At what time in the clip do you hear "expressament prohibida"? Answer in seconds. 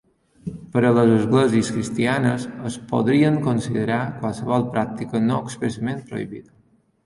5.47-6.61